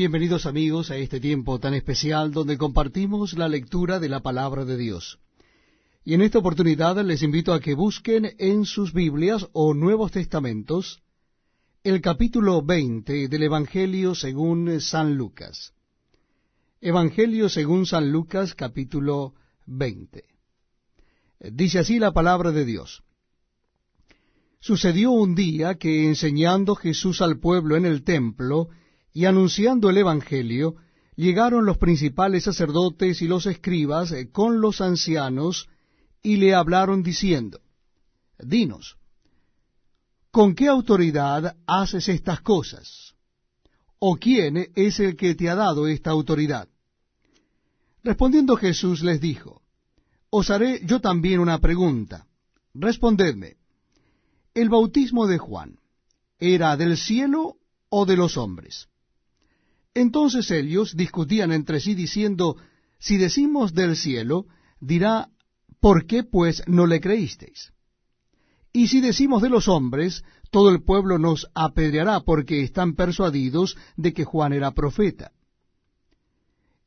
[0.00, 4.78] Bienvenidos amigos a este tiempo tan especial donde compartimos la lectura de la palabra de
[4.78, 5.18] Dios.
[6.06, 11.02] Y en esta oportunidad les invito a que busquen en sus Biblias o Nuevos Testamentos
[11.84, 15.74] el capítulo 20 del Evangelio según San Lucas.
[16.80, 19.34] Evangelio según San Lucas capítulo
[19.66, 20.24] 20.
[21.52, 23.02] Dice así la palabra de Dios.
[24.60, 28.70] Sucedió un día que enseñando Jesús al pueblo en el templo
[29.12, 30.76] y anunciando el Evangelio,
[31.16, 35.68] llegaron los principales sacerdotes y los escribas con los ancianos
[36.22, 37.60] y le hablaron diciendo,
[38.38, 38.96] Dinos,
[40.30, 43.14] ¿con qué autoridad haces estas cosas?
[43.98, 46.68] ¿O quién es el que te ha dado esta autoridad?
[48.02, 49.60] Respondiendo Jesús les dijo,
[50.30, 52.26] Os haré yo también una pregunta.
[52.72, 53.56] Respondedme,
[54.54, 55.78] ¿el bautismo de Juan
[56.38, 57.56] era del cielo
[57.90, 58.88] o de los hombres?
[60.00, 62.56] Entonces ellos discutían entre sí diciendo,
[62.98, 64.46] Si decimos del cielo,
[64.80, 65.28] dirá,
[65.78, 67.74] ¿por qué pues no le creísteis?
[68.72, 74.14] Y si decimos de los hombres, todo el pueblo nos apedreará porque están persuadidos de
[74.14, 75.32] que Juan era profeta.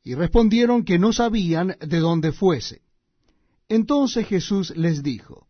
[0.03, 2.81] Y respondieron que no sabían de dónde fuese.
[3.69, 5.45] Entonces Jesús les dijo,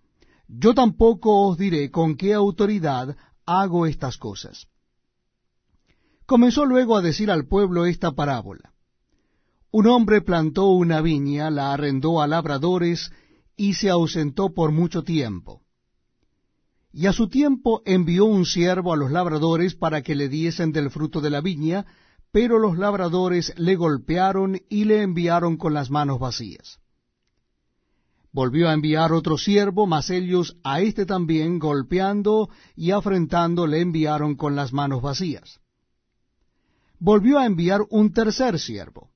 [0.49, 4.67] Yo tampoco os diré con qué autoridad hago estas cosas.
[6.33, 8.73] Comenzó luego a decir al pueblo esta parábola.
[9.69, 13.11] Un hombre plantó una viña, la arrendó a labradores
[13.55, 15.61] y se ausentó por mucho tiempo.
[16.91, 20.89] Y a su tiempo envió un siervo a los labradores para que le diesen del
[20.89, 21.85] fruto de la viña,
[22.31, 26.79] pero los labradores le golpearon y le enviaron con las manos vacías.
[28.31, 34.33] Volvió a enviar otro siervo, mas ellos a éste también, golpeando y afrentando, le enviaron
[34.33, 35.59] con las manos vacías.
[37.05, 39.09] Volvió a enviar un tercer siervo,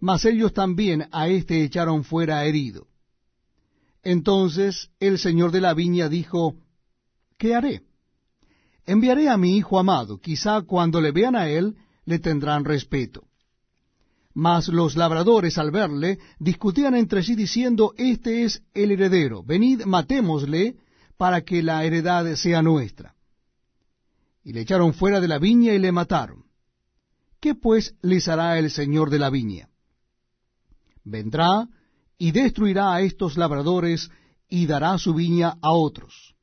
[0.00, 2.88] mas ellos también a éste echaron fuera herido.
[4.02, 6.56] Entonces el señor de la viña dijo,
[7.38, 7.84] ¿qué haré?
[8.84, 13.24] Enviaré a mi hijo amado, quizá cuando le vean a él le tendrán respeto.
[14.34, 20.76] Mas los labradores al verle discutían entre sí diciendo, Este es el heredero, venid matémosle
[21.16, 23.14] para que la heredad sea nuestra.
[24.44, 26.51] Y le echaron fuera de la viña y le mataron.
[27.42, 29.68] ¿Qué pues les hará el señor de la viña?
[31.02, 31.68] Vendrá
[32.16, 34.12] y destruirá a estos labradores
[34.48, 36.36] y dará su viña a otros.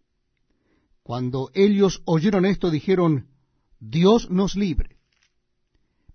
[1.02, 3.30] Cuando ellos oyeron esto dijeron,
[3.80, 4.98] Dios nos libre.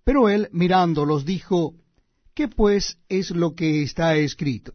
[0.04, 1.76] Pero él mirándolos dijo,
[2.34, 4.74] ¿qué pues es lo que está escrito?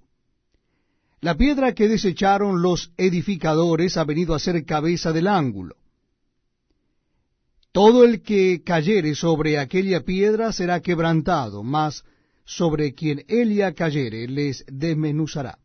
[1.21, 5.75] La piedra que desecharon los edificadores ha venido a ser cabeza del ángulo.
[7.71, 12.03] Todo el que cayere sobre aquella piedra será quebrantado, mas
[12.43, 15.59] sobre quien ella cayere les desmenuzará.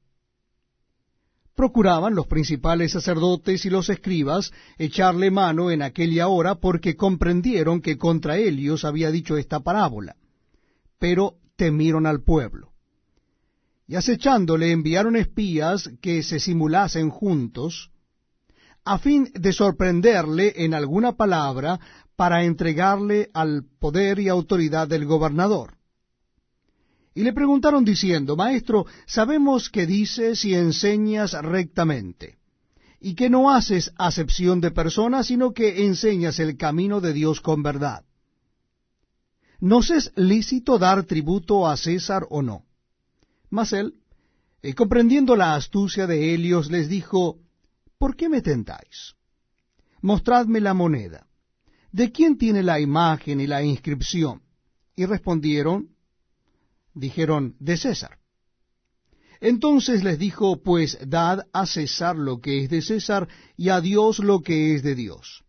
[1.54, 7.97] Procuraban los principales sacerdotes y los escribas echarle mano en aquella hora porque comprendieron que
[7.97, 10.16] contra ellos había dicho esta parábola,
[10.98, 12.72] pero temieron al pueblo.
[13.87, 17.93] Y acechándole enviaron espías que se simulasen juntos,
[18.84, 21.81] a fin de sorprenderle en alguna palabra
[22.17, 25.78] para entregarle al poder y autoridad del gobernador.
[27.15, 32.39] Y le preguntaron diciendo, Maestro, sabemos que dices y enseñas rectamente,
[33.00, 37.62] y que no haces acepción de personas, sino que enseñas el camino de Dios con
[37.62, 38.05] verdad.
[39.61, 42.65] ¿Nos es lícito dar tributo a César o no?
[43.49, 43.94] Mas él,
[44.62, 47.39] eh, comprendiendo la astucia de Helios, les dijo,
[47.99, 49.15] ¿por qué me tentáis?
[50.00, 51.27] Mostradme la moneda.
[51.93, 54.43] ¿De quién tiene la imagen y la inscripción?
[54.97, 55.91] Y respondieron,
[56.94, 58.19] dijeron, de César.
[59.41, 64.19] Entonces les dijo, pues dad a César lo que es de César y a Dios
[64.19, 65.44] lo que es de Dios.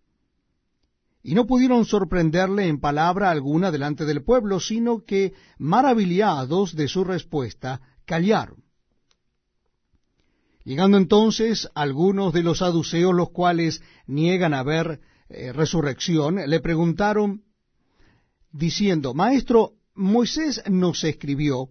[1.23, 7.06] Y no pudieron sorprenderle en palabra alguna delante del pueblo, sino que, maravillados de su
[7.06, 8.64] respuesta, callaron.
[10.65, 17.44] Llegando entonces algunos de los saduceos, los cuales niegan haber eh, resurrección, le preguntaron,
[18.51, 21.69] diciendo, Maestro, Moisés nos escribió,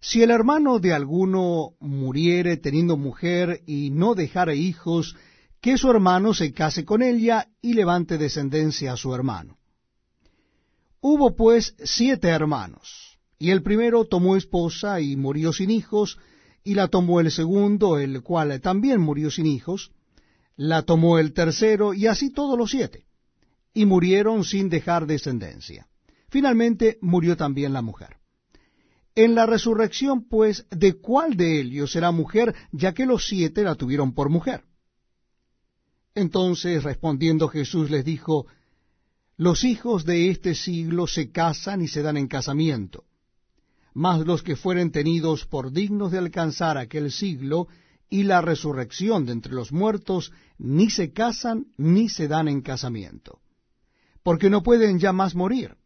[0.00, 5.16] si el hermano de alguno muriere teniendo mujer y no dejare hijos,
[5.60, 9.56] que su hermano se case con ella y levante descendencia a su hermano.
[11.00, 16.18] Hubo pues siete hermanos, y el primero tomó esposa y murió sin hijos,
[16.64, 19.92] y la tomó el segundo, el cual también murió sin hijos,
[20.56, 23.04] la tomó el tercero, y así todos los siete,
[23.74, 25.86] y murieron sin dejar descendencia.
[26.30, 28.16] Finalmente murió también la mujer.
[29.14, 33.74] En la resurrección, pues, ¿de cuál de ellos será mujer, ya que los siete la
[33.74, 34.64] tuvieron por mujer?
[36.14, 38.46] Entonces, respondiendo Jesús, les dijo,
[39.36, 43.04] Los hijos de este siglo se casan y se dan en casamiento,
[43.94, 47.68] mas los que fueren tenidos por dignos de alcanzar aquel siglo
[48.10, 53.40] y la resurrección de entre los muertos, ni se casan ni se dan en casamiento,
[54.22, 55.76] porque no pueden ya más morir,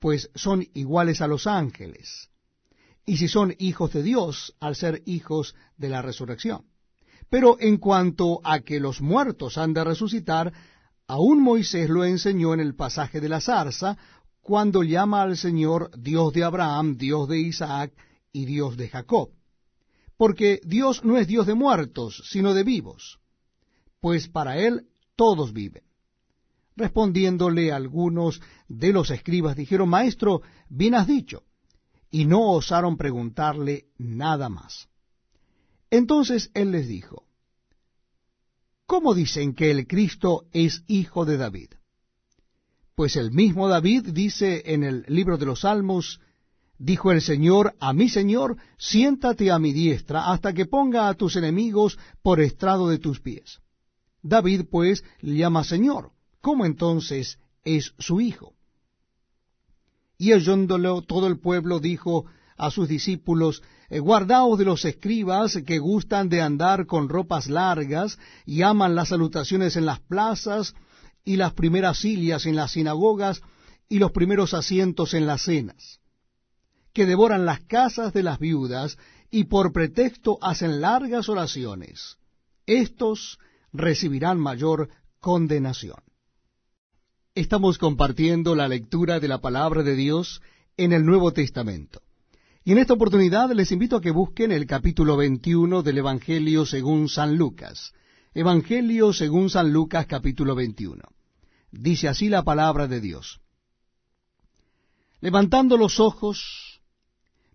[0.00, 2.30] pues son iguales a los ángeles
[3.06, 6.64] y si son hijos de Dios al ser hijos de la resurrección.
[7.30, 10.52] Pero en cuanto a que los muertos han de resucitar,
[11.06, 13.96] aún Moisés lo enseñó en el pasaje de la zarza,
[14.44, 17.92] cuando llama al Señor Dios de Abraham, Dios de Isaac
[18.30, 19.30] y Dios de Jacob.
[20.16, 23.18] Porque Dios no es Dios de muertos, sino de vivos,
[24.00, 24.86] pues para Él
[25.16, 25.82] todos viven.
[26.76, 31.42] Respondiéndole algunos de los escribas dijeron, Maestro, bien has dicho
[32.10, 34.88] y no osaron preguntarle nada más.
[35.90, 37.24] Entonces él les dijo,
[38.86, 41.70] ¿Cómo dicen que el Cristo es hijo de David?
[42.94, 46.20] Pues el mismo David dice en el libro de los Salmos,
[46.78, 51.34] dijo el Señor a mi Señor, siéntate a mi diestra hasta que ponga a tus
[51.34, 53.60] enemigos por estrado de tus pies.
[54.22, 58.54] David pues le llama Señor, ¿cómo entonces es su hijo?
[60.16, 62.26] Y oyéndolo todo el pueblo dijo
[62.56, 68.20] a sus discípulos, eh, Guardaos de los escribas que gustan de andar con ropas largas
[68.46, 70.76] y aman las salutaciones en las plazas
[71.24, 73.42] y las primeras sillas en las sinagogas
[73.88, 76.00] y los primeros asientos en las cenas,
[76.92, 78.98] que devoran las casas de las viudas
[79.30, 82.18] y por pretexto hacen largas oraciones.
[82.66, 83.38] Estos
[83.72, 84.88] recibirán mayor
[85.20, 85.98] condenación.
[87.34, 90.40] Estamos compartiendo la lectura de la palabra de Dios
[90.76, 92.00] en el Nuevo Testamento.
[92.64, 97.08] Y en esta oportunidad les invito a que busquen el capítulo 21 del Evangelio según
[97.08, 97.92] San Lucas.
[98.36, 101.00] Evangelio según San Lucas capítulo 21.
[101.70, 103.40] Dice así la palabra de Dios.
[105.20, 106.80] Levantando los ojos,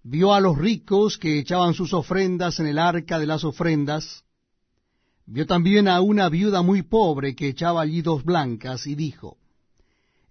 [0.04, 4.24] vio a los ricos que echaban sus ofrendas en el arca de las ofrendas,
[5.26, 9.36] vio también a una viuda muy pobre que echaba allí dos blancas, y dijo,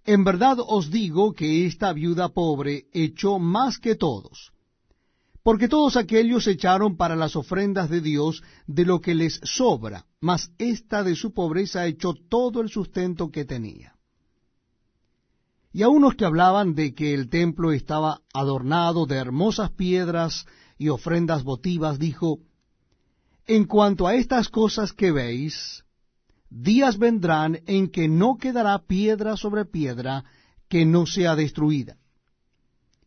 [0.03, 4.51] en verdad os digo que esta viuda pobre echó más que todos,
[5.43, 10.51] porque todos aquellos echaron para las ofrendas de Dios de lo que les sobra, mas
[10.57, 13.95] esta de su pobreza echó todo el sustento que tenía.
[15.71, 20.45] Y a unos que hablaban de que el templo estaba adornado de hermosas piedras
[20.77, 22.39] y ofrendas votivas, dijo,
[23.45, 25.83] En cuanto a estas cosas que veis,
[26.49, 30.25] días vendrán en que no quedará piedra sobre piedra
[30.67, 31.97] que no sea destruida.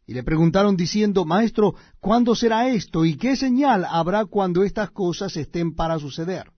[0.07, 3.05] Y le preguntaron diciendo, Maestro, ¿cuándo será esto?
[3.05, 6.51] ¿Y qué señal habrá cuando estas cosas estén para suceder?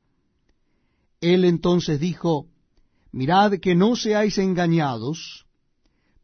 [1.20, 2.46] Él entonces dijo,
[3.12, 5.46] Mirad que no seáis engañados,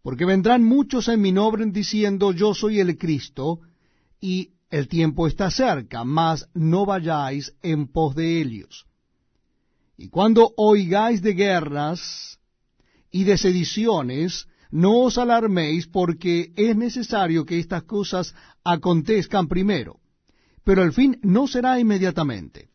[0.02, 3.60] porque vendrán muchos en mi nombre diciendo, Yo soy el Cristo,
[4.20, 8.86] y el tiempo está cerca, mas no vayáis en pos de ellos
[10.00, 12.38] y cuando oigáis de guerras
[13.10, 20.00] y de sediciones, no os alarméis porque es necesario que estas cosas acontezcan primero,
[20.64, 22.70] pero el fin no será inmediatamente.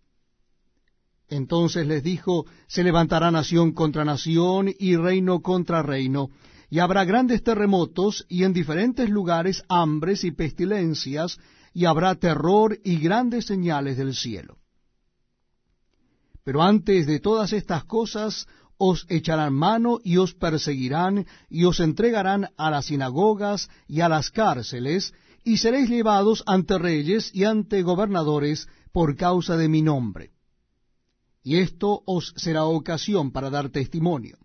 [1.28, 6.30] Entonces les dijo, se levantará nación contra nación y reino contra reino,
[6.70, 11.40] y habrá grandes terremotos y en diferentes lugares hambres y pestilencias,
[11.74, 14.58] y habrá terror y grandes señales del cielo.
[16.44, 22.50] Pero antes de todas estas cosas os echarán mano y os perseguirán y os entregarán
[22.58, 25.14] a las sinagogas y a las cárceles,
[25.44, 30.32] y seréis llevados ante reyes y ante gobernadores por causa de mi nombre.
[31.44, 34.38] Y esto os será ocasión para dar testimonio.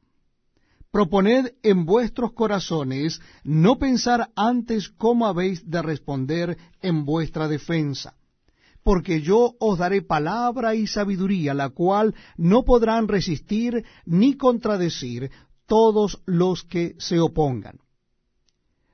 [0.90, 8.14] Proponed en vuestros corazones no pensar antes cómo habéis de responder en vuestra defensa
[8.82, 15.30] porque yo os daré palabra y sabiduría, la cual no podrán resistir ni contradecir
[15.66, 17.78] todos los que se opongan.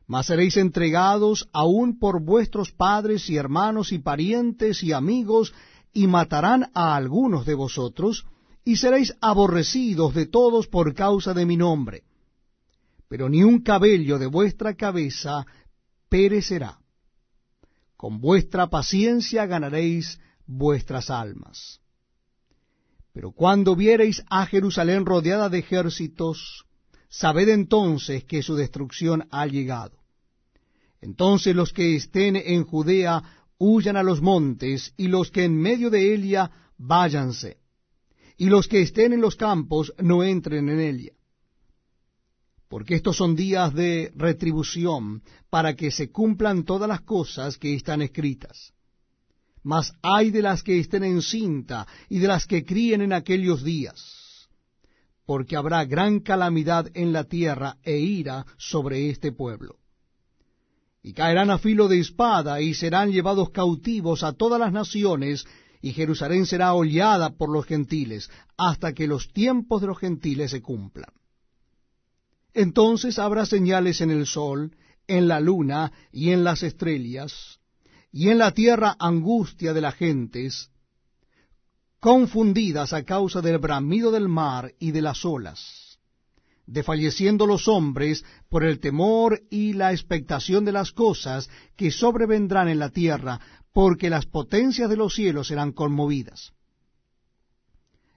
[0.07, 5.55] Mas seréis entregados aún por vuestros padres y hermanos y parientes y amigos,
[5.93, 8.27] y matarán a algunos de vosotros,
[8.65, 12.03] y seréis aborrecidos de todos por causa de mi nombre.
[13.09, 15.47] Pero ni un cabello de vuestra cabeza
[16.09, 16.79] perecerá
[17.97, 21.81] con vuestra paciencia ganaréis vuestras almas.
[23.13, 26.67] Pero cuando viereis a Jerusalén rodeada de ejércitos,
[27.09, 29.99] sabed entonces que su destrucción ha llegado.
[31.01, 33.23] Entonces los que estén en Judea
[33.59, 37.59] huyan a los montes, y los que en medio de ella váyanse,
[38.37, 41.13] y los que estén en los campos no entren en ella.
[42.69, 48.03] Porque estos son días de retribución, para que se cumplan todas las cosas que están
[48.03, 48.73] escritas.
[49.63, 53.63] Mas hay de las que estén en cinta, y de las que críen en aquellos
[53.63, 54.49] días,
[55.27, 59.79] porque habrá gran calamidad en la tierra e ira sobre este pueblo
[61.07, 65.47] y caerán a filo de espada, y serán llevados cautivos a todas las naciones,
[65.81, 70.61] y Jerusalén será hollada por los gentiles, hasta que los tiempos de los gentiles se
[70.61, 71.13] cumplan.
[72.57, 74.75] Entonces habrá señales en el sol,
[75.07, 77.61] en la luna y en las estrellas,
[78.11, 80.71] y en la tierra angustia de las gentes,
[82.01, 85.87] confundidas a causa del bramido del mar y de las olas
[86.67, 92.81] desfalleciendo los hombres por el temor y la expectación de las cosas que sobrevendrán en
[92.81, 93.41] la tierra,
[93.73, 96.55] porque las potencias de los cielos serán conmovidas.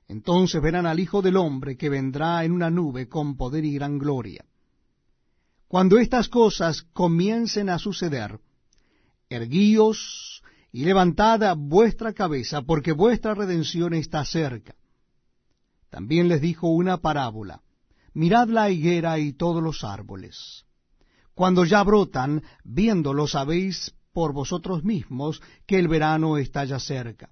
[0.09, 3.97] Entonces verán al Hijo del Hombre que vendrá en una nube con poder y gran
[3.97, 4.43] gloria.
[5.69, 8.41] Cuando estas cosas comiencen a suceder,
[9.29, 14.75] erguíos y levantad vuestra cabeza, porque vuestra redención está cerca.
[15.89, 17.61] También les dijo una parábola
[18.13, 20.65] mirad la higuera y todos los árboles.
[21.33, 27.29] Cuando ya brotan, viéndolo sabéis por vosotros mismos que el verano está ya cerca.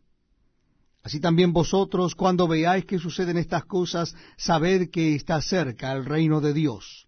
[1.08, 6.42] Así también vosotros, cuando veáis que suceden estas cosas, sabed que está cerca el reino
[6.42, 7.08] de Dios.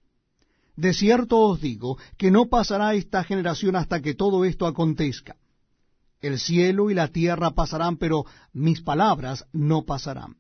[0.77, 5.35] De cierto os digo que no pasará esta generación hasta que todo esto acontezca.
[6.21, 10.37] El cielo y la tierra pasarán, pero mis palabras no pasarán.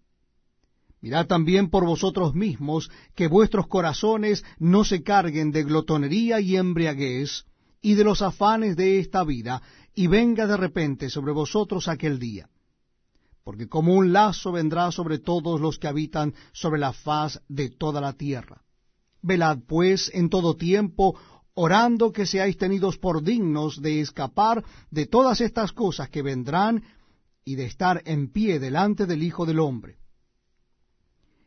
[1.01, 7.43] Mirad también por vosotros mismos que vuestros corazones no se carguen de glotonería y embriaguez
[7.81, 9.61] y de los afanes de esta vida,
[9.93, 12.47] y venga de repente sobre vosotros aquel día.
[13.49, 17.99] Porque como un lazo vendrá sobre todos los que habitan sobre la faz de toda
[17.99, 18.61] la tierra.
[19.23, 21.19] Velad pues en todo tiempo,
[21.55, 26.83] orando que seáis tenidos por dignos de escapar de todas estas cosas que vendrán
[27.43, 29.97] y de estar en pie delante del Hijo del Hombre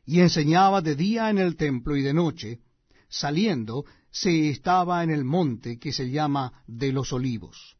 [0.04, 2.59] y enseñaba de día en el templo y de noche,
[3.09, 7.76] saliendo, se estaba en el monte que se llama de los olivos.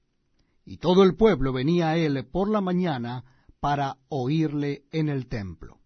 [0.65, 3.25] Y todo el pueblo venía a él por la mañana
[3.63, 5.79] para oírle en el templo.